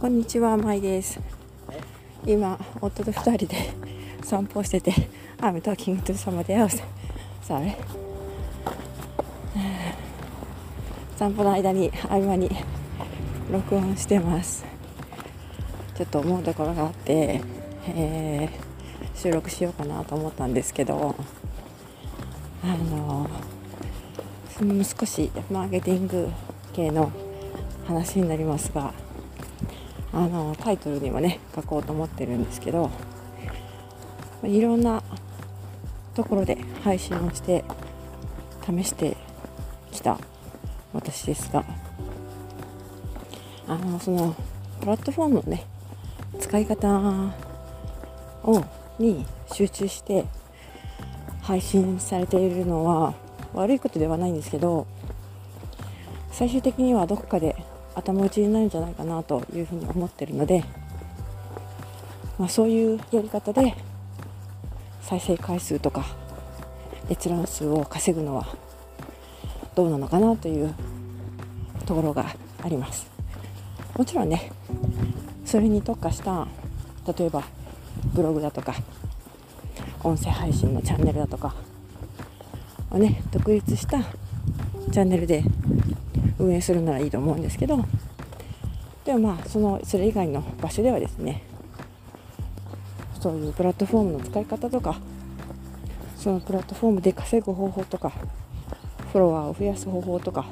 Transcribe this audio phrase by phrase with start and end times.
[0.00, 1.20] こんにちは、まいです。
[2.24, 3.56] 今、夫と二人で
[4.22, 4.92] 散歩してて、
[5.38, 6.82] I'm talking to somebody else.
[7.42, 7.76] Sorry.
[11.18, 12.50] 散歩の間に、合間に
[13.52, 14.64] 録音してます。
[15.94, 17.42] ちょっと思うところがあって、
[17.86, 18.70] えー
[19.20, 21.14] 収録しようかなと思ったんですけど、
[22.64, 23.28] あの、
[24.62, 26.30] う少しマーケティング
[26.72, 27.12] 系の
[27.86, 28.94] 話になりますが、
[30.12, 32.90] あのタイトルにもね書こうと思ってるんですけど
[34.42, 35.02] いろんな
[36.14, 37.64] ところで配信をして
[38.66, 39.16] 試して
[39.92, 40.18] きた
[40.92, 41.64] 私ですが
[43.68, 44.34] あのその
[44.80, 45.64] プラットフォームのね
[46.40, 46.88] 使い方
[48.42, 48.64] を
[48.98, 50.24] に集中して
[51.42, 53.14] 配信されているのは
[53.54, 54.86] 悪いことではないんですけど
[56.32, 57.49] 最終的にはどこかで
[57.94, 60.64] 頭打ちになるんじゃないかなというふうに思ってるので、
[62.38, 63.74] まあ、そういうやり方で
[65.02, 66.04] 再生回数とか
[67.10, 68.46] 閲覧数を稼ぐのは
[69.74, 70.74] どうなのかなという
[71.86, 72.26] ところが
[72.62, 73.10] あります。
[73.96, 74.50] もちろんね
[75.44, 76.46] それに特化した
[77.18, 77.42] 例えば
[78.14, 78.74] ブログだとか
[80.02, 81.54] 音声配信のチャンネルだとか
[82.90, 83.98] をね独立した
[84.92, 85.42] チャンネルで
[86.40, 87.84] 運営するならいいと思うんですけど
[89.04, 91.42] でもまあそのそれ以外の場所ではですね
[93.20, 94.98] そういうプラットフォームの使い方とか
[96.16, 98.12] そのプラットフォームで稼ぐ方法とか
[99.12, 100.46] フォロワーを増やす方法とか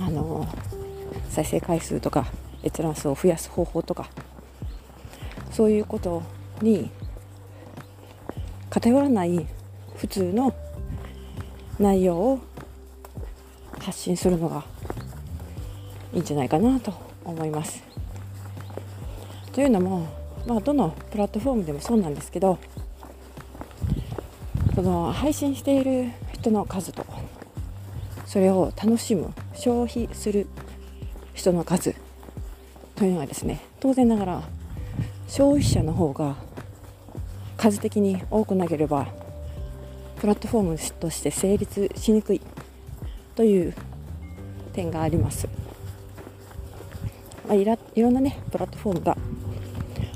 [0.00, 0.46] あの
[1.28, 2.26] 再生回数とか
[2.62, 4.08] 閲覧数を増やす方法とか
[5.50, 6.22] そういうこと
[6.60, 6.90] に
[8.70, 9.46] 偏らない
[9.96, 10.54] 普通の
[11.78, 12.40] 内容を
[13.88, 14.64] 発信するのが
[16.12, 16.92] いいんじゃないかなと
[17.24, 17.82] 思います。
[19.52, 20.06] というのも、
[20.46, 22.58] まあ、どのプラットフォームでもそうなんですけど
[24.74, 27.04] その配信している人の数と
[28.26, 30.46] それを楽しむ消費する
[31.32, 31.94] 人の数
[32.94, 34.42] というのがですね当然ながら
[35.28, 36.36] 消費者の方が
[37.56, 39.08] 数的に多くなければ
[40.20, 42.42] プラットフォームとして成立しにくい
[43.38, 43.72] という
[44.72, 45.46] 点があります、
[47.46, 49.16] まあ、いらいろんなねプラットフォームが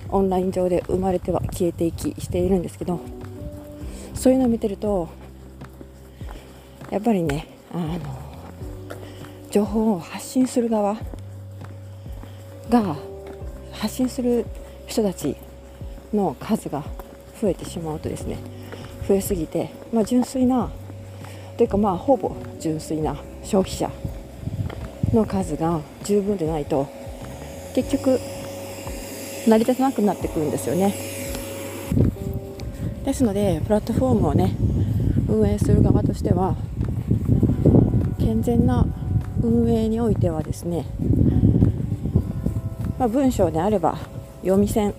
[0.08, 2.98] オンライン上で生まれては消えていきしているんですけど
[4.12, 5.08] そういうのを見てると
[6.90, 8.00] やっぱりねあの
[9.52, 10.96] 情報を発信する側
[12.70, 12.96] が
[13.70, 14.44] 発信する
[14.88, 15.36] 人たち
[16.12, 16.82] の数が
[17.40, 18.38] 増えてしまうとですね
[19.06, 20.72] 増えすぎて、まあ、純粋な
[21.62, 23.14] というかまあほぼ純粋な
[23.44, 23.88] 消費者
[25.14, 26.88] の数が十分でないと
[27.72, 28.18] 結局
[29.46, 30.92] 成り立たなくなってくるんですよね。
[33.04, 34.56] ですのでプラットフォームをね
[35.28, 36.56] 運営する側としては
[38.18, 38.84] 健全な
[39.40, 40.84] 運営においてはですね、
[42.98, 43.98] まあ、文章であれば
[44.40, 44.94] 読み線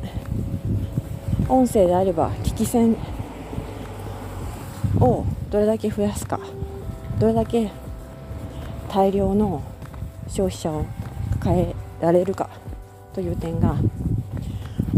[1.49, 2.95] 音声であれば聞き線
[5.03, 6.39] をどれだけ増やすか
[7.19, 7.71] どれだけ
[8.89, 9.61] 大量の
[10.27, 10.85] 消費者を
[11.39, 12.49] 抱えられるか
[13.13, 13.75] という点が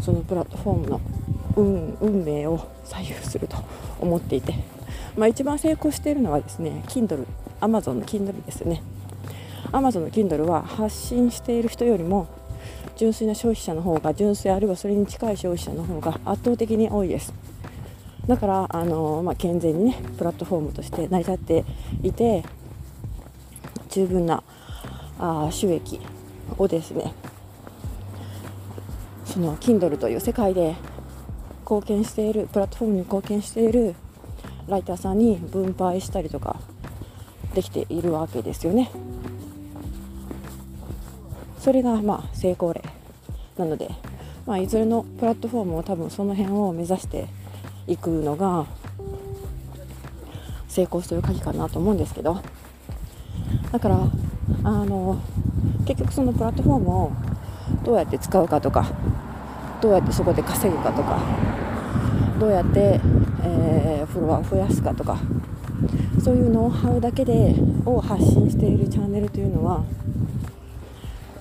[0.02, 1.02] そのプラットフォームの
[1.56, 3.58] 運運命を左右すると
[4.00, 4.56] 思っていて、
[5.18, 7.26] まあ、一番成功しているのはですね Kindle
[7.62, 8.84] Amazon の Kindle ですね。
[9.72, 12.28] Amazon の Kindle は発信している人よりも
[12.96, 17.34] 純粋な消費者の方が純粋あるいはそれに近い消費者の方が圧倒的に多いです。
[18.28, 21.66] だからあの、まあ、健全にねプラットフォームとして成り立って
[22.04, 22.44] いて
[23.90, 24.44] 十分な
[25.20, 26.00] あ収益
[26.58, 27.14] をですね
[29.26, 30.76] その Kindle という世界で
[31.62, 33.96] 貢献しているプラットフォームに貢献している
[34.68, 36.60] ライターさんに分配したりとか
[37.54, 38.92] できているわけですよね。
[41.60, 42.84] それがまあ成功例
[43.58, 43.90] なので、
[44.46, 47.28] まあ、いずれのプラットフォームも多分その辺を目指して
[47.88, 48.66] いくのが
[50.68, 52.42] 成功する鍵かなと思うんですけど。
[53.72, 54.00] だから
[54.64, 55.20] あの
[55.86, 57.12] 結局そのプラットフォームを
[57.84, 58.88] どうやって使うかとか
[59.82, 61.20] どうやってそこで稼ぐかとか
[62.40, 63.00] どうやって、
[63.44, 65.18] えー、フォロワーを増やすかとか
[66.24, 67.54] そういうノウハウだけで
[67.86, 69.84] を発信しているチャンネルというのは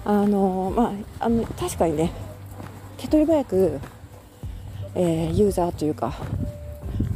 [0.07, 2.13] あのまあ、あの確かにね
[2.99, 3.81] 手取り早く、
[4.95, 6.15] え、ユーザーというか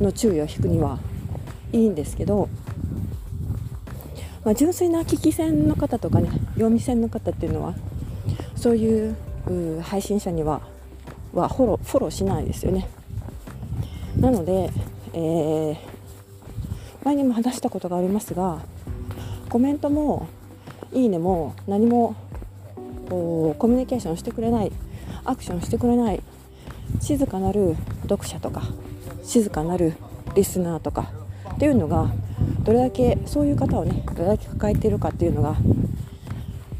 [0.01, 0.99] の注意を引くには
[1.73, 2.49] いいんですけど、
[4.45, 7.75] まあ、純粋な聞き戦の方とかね読み戦の方っていうのは
[8.57, 9.17] そういう
[9.83, 10.61] 配信者には
[11.33, 12.89] はフォローフォローしないですよね。
[14.19, 14.71] なので、
[15.13, 15.77] えー、
[17.05, 18.59] 前にも話したことがありますが
[19.49, 20.27] コメントも
[20.93, 22.17] いいねも何も
[23.09, 24.73] コミュニケーションしてくれない
[25.25, 26.23] アクションしてくれない
[27.01, 28.63] 静かなる読者とか
[29.23, 29.95] 静かなる
[30.35, 31.11] リスナーとか
[31.55, 32.13] っていうのが
[32.63, 35.57] どれだけそういう方をねどれだけ抱えているかっていうのが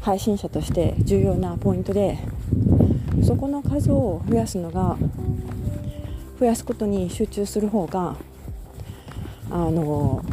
[0.01, 2.17] 配信者として重要なポイントで
[3.23, 4.97] そこの数を増やすのが
[6.39, 8.15] 増やすことに集中する方が
[9.51, 10.23] あの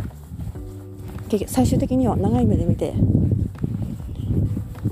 [1.47, 2.95] 最終的には長い目で見て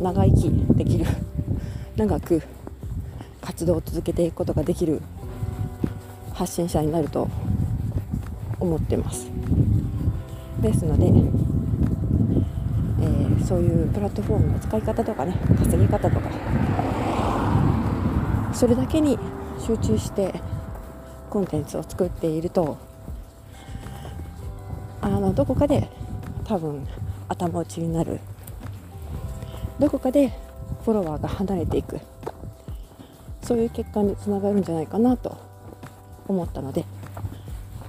[0.01, 1.07] 長生きできる
[1.97, 2.43] 長く
[3.55, 5.01] 活動を続けていくことができる
[6.33, 7.29] 発信者になると
[8.59, 9.31] 思ってます。
[10.61, 16.31] ですので、えー、そういうプラットフォームの使い方とかね稼ぎ方とか
[18.53, 19.17] それだけに
[19.65, 20.35] 集中して
[21.31, 22.77] コンテンツを作っていると
[25.01, 25.89] あのどこかで
[26.45, 26.85] 多分
[27.29, 28.19] 頭打ちになる。
[29.79, 30.33] どこかで
[30.85, 32.01] フォロワーが離れていく。
[33.44, 35.37] そういう結果につながるんじゃないかなと
[36.26, 36.87] 思ったので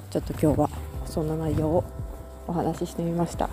[0.10, 0.70] ちょっと今日は
[1.06, 1.84] そんな内容を
[2.46, 3.50] お話ししてみました。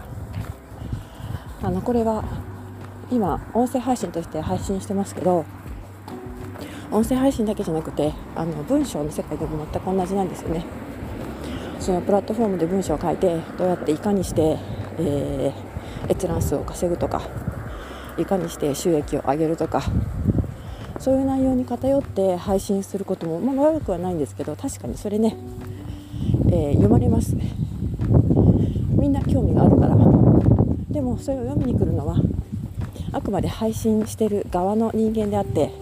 [1.63, 2.25] あのこれは
[3.11, 5.45] 今音声配信として配信してますけど
[6.91, 10.65] 音声配信だけじゃなくてあの文章の世界でも全く同じなんですよね。
[11.79, 14.59] そのプラットフォームで文章を書いてどうやっていかにして、
[14.99, 17.23] えー、閲覧数を稼ぐとか
[18.19, 19.83] いかにして収益を上げるとか
[21.03, 25.37] そういう内容に偏って配信することも、まあ、悪くはないんですけど確かにそれね、
[26.47, 27.51] えー、読まれますね。
[28.91, 29.97] みんな興味があるから。
[30.93, 32.19] でもそれを読みに来るのは
[33.11, 35.73] あくまで配信してる側の人間であって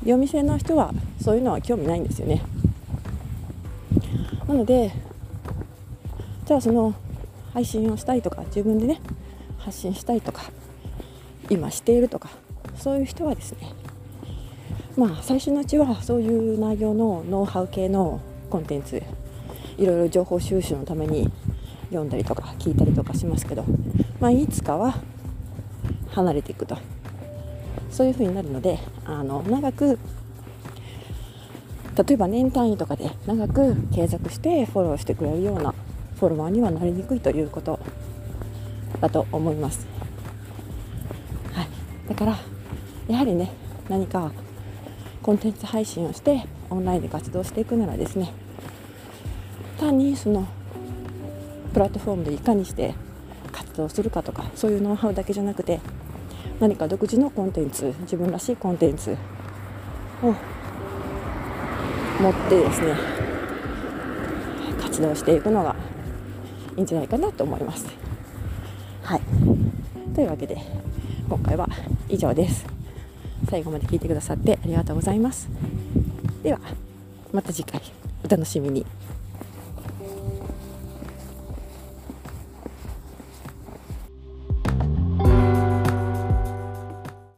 [0.00, 2.42] 読み手の人はそういうのは興味ないんですよね。
[4.46, 4.92] なので
[6.44, 6.94] じゃあその
[7.52, 9.00] 配信をしたいとか自分でね
[9.58, 10.44] 発信したいとか
[11.50, 12.28] 今しているとか
[12.76, 13.85] そういう人はですね
[14.96, 18.20] まあ最初のうちはそういう内容のノウハウ系の
[18.50, 19.02] コンテンツ
[19.76, 21.30] いろいろ情報収集のために
[21.88, 23.64] 読んだりとか聞いたりとかしますけど、
[24.20, 24.96] まあ、いつかは
[26.10, 26.76] 離れていくと。
[27.96, 29.98] そういう風になるのであの長く
[31.96, 35.74] 例えば年単位とかで長く継続してフォローしてくれるような
[36.20, 37.80] フォロワーにはなりにくいということ
[39.00, 39.86] だと思います、
[41.54, 41.68] はい、
[42.06, 42.38] だから
[43.08, 43.50] やはりね
[43.88, 44.30] 何か
[45.26, 48.32] コンテンツ配信をしてオンラインで活動していくならですね
[49.76, 50.46] 単にその
[51.74, 52.94] プラットフォームでいかにして
[53.50, 55.80] 活動するかとかそういうノウハウだけじゃなくて
[56.60, 59.16] 何か独自のコンテンツ自分らしいコンテンツ
[60.22, 60.32] を
[62.22, 62.94] 持ってですね
[64.80, 65.74] 活動していくのが
[66.76, 67.86] いいんじゃないかなと思います。
[69.02, 69.20] はい
[70.14, 70.56] というわけで
[71.28, 71.68] 今回は
[72.08, 72.75] 以上です。
[73.48, 75.48] 最後まで聞いてくださってありがとうございます。
[76.42, 76.60] では
[77.32, 77.80] また次回
[78.24, 78.86] お楽しみに。